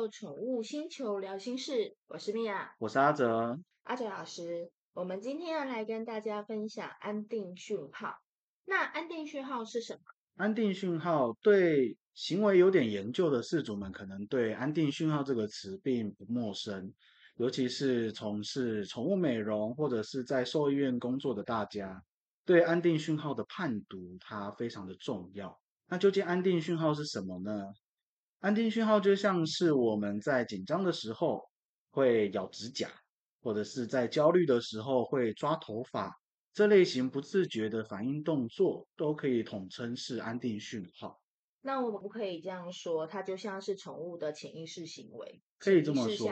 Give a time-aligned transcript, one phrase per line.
[0.00, 3.60] 到宠物星球聊心事，我是米娅，我是阿哲。
[3.82, 8.14] 阿哲老师，我们今天要来跟大家分享安定讯号。
[8.64, 10.00] 那安定讯号是什么？
[10.36, 16.94] 安定讯号对行为有点研究的饲主们，可能对安定讯号这个词并不陌生，
[17.36, 22.02] 尤其是从事宠物美容或者是在兽医院工作的大家，
[22.46, 25.60] 对安定讯号的判读它非常的重要。
[25.88, 27.66] 那究竟安定讯号是什么呢？
[28.40, 31.46] 安定讯号就像是我们在紧张的时候
[31.90, 32.88] 会咬指甲，
[33.42, 36.18] 或者是在焦虑的时候会抓头发，
[36.54, 41.20] 这类型不自觉的反应动作都可以统称是安定讯号。
[41.60, 46.26] 那我们不可以这样说，它就像是宠物的潜意识行为，可以这么说。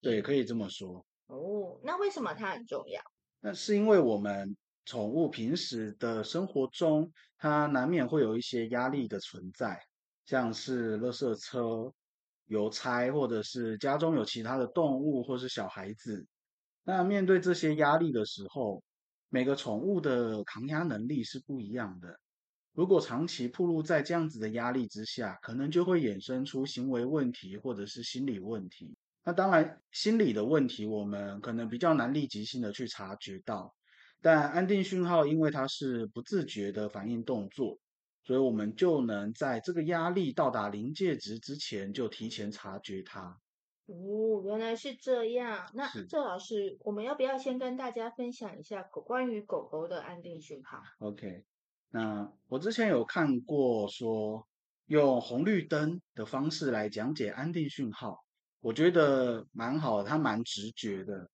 [0.00, 1.04] 对，可以这么说。
[1.26, 3.02] 哦，那为什么它很重要？
[3.40, 9.80] 那是因为我们宠物平时的生活中，它难免会有一些压力的存在。
[10.28, 11.90] 像是垃圾车、
[12.48, 16.26] 邮差，或者是家中有其他的动物，或是小孩子。
[16.84, 18.82] 那面对这些压力的时候，
[19.30, 22.20] 每个宠物的抗压能力是不一样的。
[22.74, 28.94] 如果长期暴露在这样子的压力之下，可能就会衍生出行为问题，或者是心理问题。
[29.24, 33.74] 那当然，心理的问题我们可能比较难立即性的去察觉到，
[34.20, 37.78] 但安定讯号，因为它是不自觉的反应动作。
[38.28, 43.40] 所以我们就能在这个压力到达临界值之前，就提前察觉它。
[43.86, 45.66] 哦，原来是这样。
[45.72, 51.42] 那郑老师，我们要不要先跟大家分享一下狗关于狗狗的安定讯号？OK，
[51.88, 54.46] 那我之前有看过说
[54.84, 58.26] 用红绿灯的方式来讲解安定讯号，
[58.60, 61.30] 我觉得蛮好，它蛮直觉的。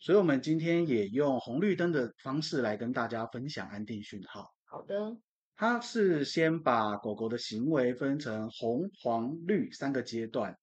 [0.00, 4.54] 所以我们今天也用红绿灯的方式来跟大家分享安定讯号。
[4.64, 5.18] 好的。
[5.58, 10.56] 它是先把狗狗的行为分成红、黄、绿三个阶段。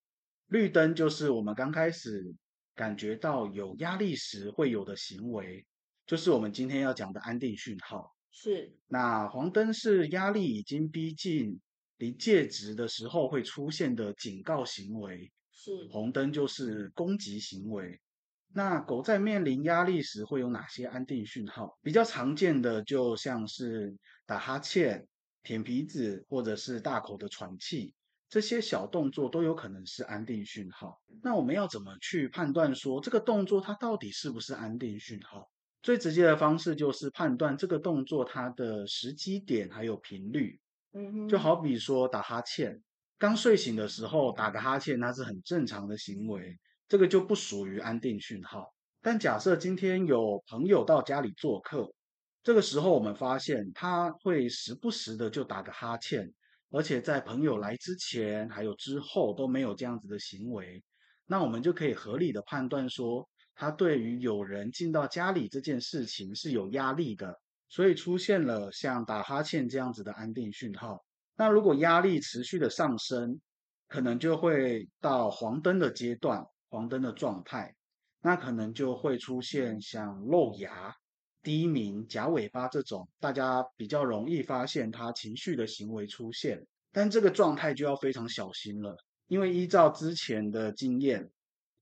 [0.47, 2.33] 绿灯就是我们刚开始
[2.75, 5.65] 感觉到有压力时会有的行为，
[6.07, 8.15] 就是我们今天要讲的安定讯号。
[8.31, 8.73] 是。
[8.87, 11.59] 那黄灯是压力已经逼近
[11.97, 15.29] 临界值的时候会出现的警告行为。
[15.51, 15.89] 是。
[15.91, 17.99] 红灯就是攻击行为。
[18.57, 21.77] 那狗在面临压力时会有哪些安定讯号？
[21.81, 23.93] 比较常见的就像是
[24.25, 25.05] 打哈欠、
[25.43, 27.93] 舔鼻子，或者是大口的喘气，
[28.29, 31.01] 这些小动作都有可能是安定讯号。
[31.21, 35.51] 那我们要怎么去判断说这个动作它到底是不是安定讯号？
[35.83, 40.57] 最直接的方式就是判断这个动作它的时机点还有频率。
[40.93, 42.81] 嗯，就好比说打哈欠，
[43.17, 46.57] 刚睡醒的时候打个哈欠，那是很正常的行为。
[46.87, 48.73] 这个就不属于安定讯号。
[49.01, 51.93] 但假设今天有朋友到家里做客，
[52.41, 56.33] 这个时候我们发现他会时不时的就打个哈欠，
[56.71, 60.83] 而且在朋友来之前还有之后都没有这样子的行为，
[61.25, 71.03] 那我们就可以合理的判断说，他对于有人进到家里这件事情是有压力的，所以出现了像打哈欠这样子的安定讯号。
[71.35, 73.39] 那如果压力持续的上升，
[73.87, 76.43] 可能就会到黄灯的阶段。
[76.69, 77.75] 黄灯的状态，
[78.21, 80.95] 那可能就会出现像露牙、
[81.43, 86.65] 低鸣、夹尾巴这种大家比较容易发现他情绪的行为出现。
[86.91, 91.29] 但这个状态就要非常小心了，因为依照之前的经验，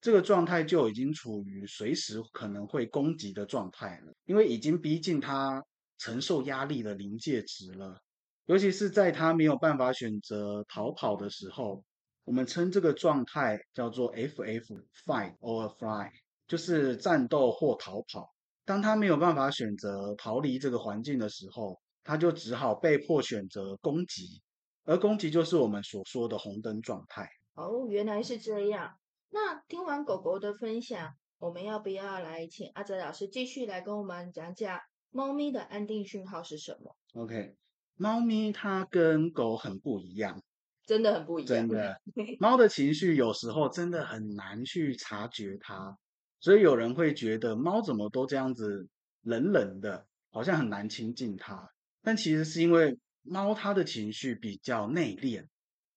[0.02, 5.64] 这个状态就已经处于随时可能会攻击的状态了，因为已经逼近他
[5.98, 8.02] 承受压力的临界值了。
[8.48, 11.84] 尤其是在他没有办法选择逃跑的时候。
[12.26, 16.10] 我们称这个状态叫做 FF（Fight or Fly），
[16.48, 18.34] 就是战斗或逃跑。
[18.66, 24.42] 当他没有办法选择逃离这个环境的时候，他就只好被迫选择攻击，
[24.86, 27.30] 而攻击就是我们所说的红灯状态。
[27.56, 28.98] 哦，原来是这样。
[29.30, 34.80] 那听完狗狗的分享，我们要不要来请阿哲老师继续来跟我们讲讲
[35.12, 37.56] 猫咪的安定讯号是什么？OK，
[37.98, 40.42] 猫咪它跟狗很不一样。
[40.86, 41.48] 真的很不一样。
[41.48, 42.02] 真的，
[42.40, 45.98] 猫的情绪有时候真的很难去察觉它，
[46.40, 48.88] 所以有人会觉得猫怎么都这样子
[49.22, 51.70] 冷冷的，好像很难亲近它。
[52.02, 55.46] 但其实是因为猫它的情绪比较内敛，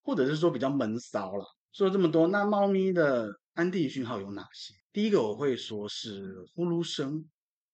[0.02, 1.44] 或者是说比较闷骚了。
[1.72, 4.72] 说了这么多，那猫咪的安定讯号有哪些？
[4.92, 7.28] 第一个我会说是呼噜声，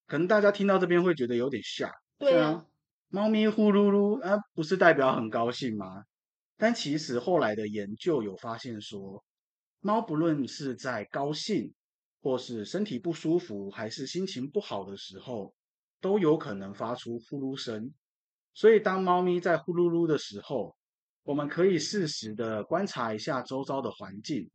[0.06, 1.93] 可能大家听到这边会觉得有点吓。
[2.19, 2.64] 对啊，
[3.11, 6.05] 猫咪呼噜噜啊，不是代表很高兴吗？
[6.62, 9.25] 但其实后来的研究有发现说，
[9.81, 11.75] 猫不论是在高兴，
[12.20, 15.53] 或是身体不舒服，还是心情不好的时候，
[16.00, 17.93] 都有可能发出呼噜声。
[18.55, 20.76] 所以当猫咪在呼噜噜的时候，
[21.25, 24.49] 我们可以适时的观察一下周遭的环境，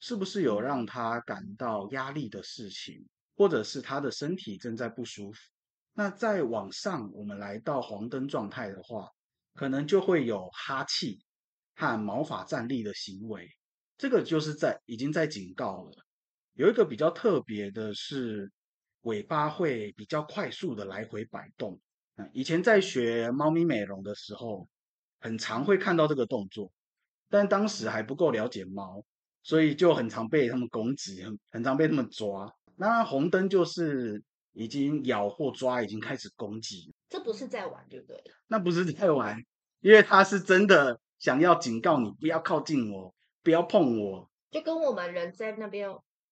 [0.00, 3.08] 是不是有让它感到压力的事情，
[3.38, 5.38] 或者是它的身体正在不舒服。
[5.94, 9.08] 那再往上，我们来到黄灯状态的话，
[9.54, 11.23] 可能就会有哈气
[11.74, 13.48] 和毛发站立的行为，
[13.96, 15.92] 这个就是在已经在警告了。
[16.54, 18.50] 有一个比较特别的是，
[19.02, 21.80] 尾巴会比较快速的来回摆动。
[22.16, 24.68] 嗯，以前在学猫咪美容的时候，
[25.20, 26.70] 很常会看到这个动作，
[27.28, 29.04] 但当时还不够了解猫，
[29.42, 32.54] 所以就很常被他们攻击，很很常被他们抓。
[32.76, 34.22] 那红灯就是
[34.52, 36.94] 已经咬或抓，已经开始攻击。
[37.08, 38.22] 这不是在玩，对不对？
[38.46, 39.36] 那不是在玩，
[39.80, 44.30] 因为它是真的想要警告你，不要靠近我，不要碰我。
[44.50, 45.88] 就跟我们人在那边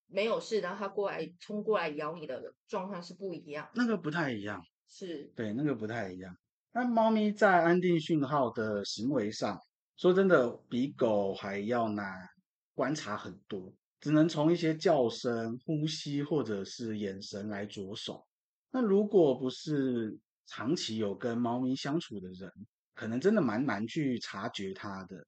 [0.07, 3.67] 没有事，然后他过来冲过来咬你的状况是不一样。
[3.75, 6.37] 那个不太一样，是对，那个不太一样。
[6.75, 9.59] 那猫咪在安定讯号的行为上，
[9.97, 12.29] 说真的，比狗还要难
[12.75, 18.27] 观察很多，只能从一些叫声、呼吸或者是眼神来着手。
[18.71, 22.53] 那如果不是长期有跟猫咪相处的人，
[22.95, 25.27] 可能真的蛮难去察觉它的。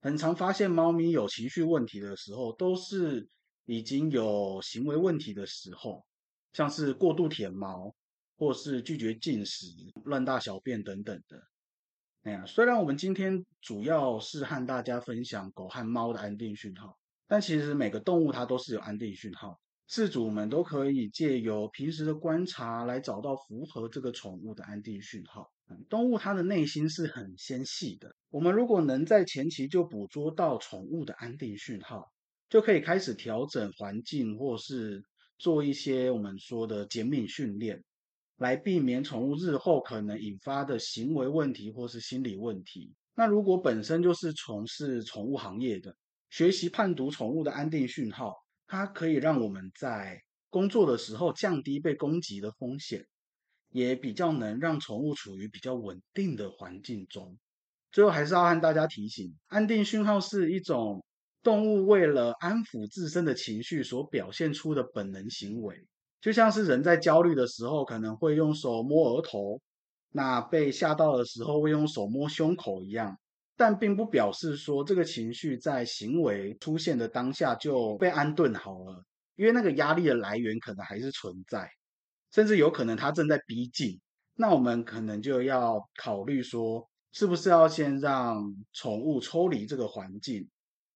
[0.00, 3.26] 很常发现猫咪有情绪问题的时候，都是
[3.64, 6.04] 已经有行为问题的时候，
[6.52, 7.94] 像是过度舔毛，
[8.36, 9.66] 或是拒绝进食、
[10.04, 11.42] 乱大小便等等的。
[12.24, 19.58] 哎呀，虽然我们今天主要是和大家分享狗和猫的安定讯号，但其实每个动物它都是有安定讯号，
[19.88, 25.50] 饲主们都可以借由平时的观察来找到符合这个宠物的安定讯号。
[25.88, 32.12] 动物它的内心是很纤细的，我们如果能在前期就捕捉到宠物的安定讯号，
[32.48, 35.02] 就可以开始调整环境，或是
[35.38, 37.82] 做一些我们说的减敏训练，
[38.36, 42.92] 来避免宠物日后可能引发的行为问题或是心理问题。
[43.14, 45.96] 那如果本身就是从事宠物行业的，
[46.30, 48.34] 学习判读宠物的安定讯号，
[48.66, 50.20] 它可以让我们在
[50.50, 53.06] 工作的时候降低被攻击的风险。
[53.74, 57.36] 也比较能让宠物处于比较稳定的环境中。
[57.90, 61.04] 最后还是要和大家提醒，安定讯号是一种
[61.42, 65.76] 动物为了安抚自身的情绪所表现出的本能行为，
[66.20, 69.60] 就像是人在焦虑的时候可能会用手摸额头，
[70.10, 73.18] 那被吓到的时候会用手摸胸口一样，
[73.56, 79.04] 但并不表示说这个情绪在行为出现的当下就被安顿好了，
[79.34, 81.68] 因为那个压力的来源可能还是存在。
[82.34, 84.00] 甚至有可能它正在逼近，
[84.34, 90.50] 那我们可能就要考虑说，是不是要先让宠物抽离这个环境，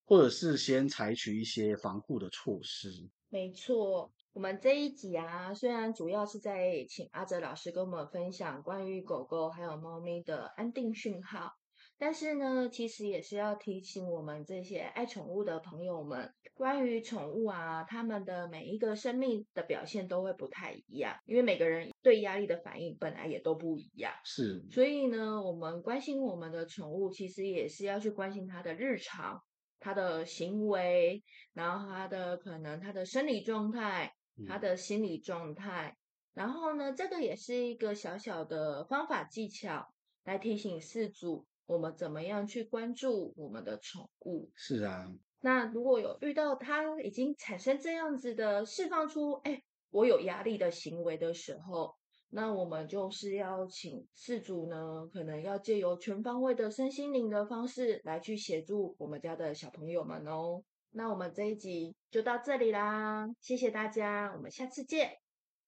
[0.04, 2.90] 或者是先采取一些防护的措施。
[3.28, 11.52] 没错，我们这一集啊，虽然主要是在请阿哲老师跟我们分享关于狗狗还有猫咪的安定讯号。
[12.00, 24.12] 但是呢，其实也是要提醒我们这些爱宠物的朋友们，关于宠物啊，他们的每一个生命的表现都会不太一样，因为每个人对压力的反应本来也都不一样。
[24.24, 29.42] 是，所以呢，我们关心我们的宠物，其实也是要去关心它的日常、
[29.80, 34.14] 它的行为，然后它的可能它的生理状态、
[34.46, 35.96] 它的心理状态，
[36.32, 39.92] 然后呢，这个也是一个小小的方法技巧
[40.22, 41.44] 来提醒饲主。
[41.68, 44.50] 我们怎么样去关注我们的宠物？
[44.54, 45.06] 是啊，
[45.42, 51.94] 那如果有遇到它已经产生这样子的释放出，哎，我有压力的行为的时候，
[52.30, 60.64] 那我们就是要请饲主呢，可能要借由全方位的身心灵的方式来去协助我们家的小朋友们哦。
[60.90, 65.18] 那我们这一集就到这里啦，谢谢大家，我们下次见，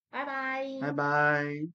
[0.09, 1.71] 拜拜，拜拜。